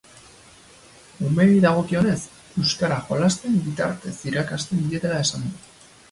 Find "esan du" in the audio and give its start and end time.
5.27-5.85